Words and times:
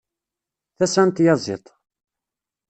Tasa 0.77 1.03
n 1.07 1.09
tyaziḍt. 1.11 1.67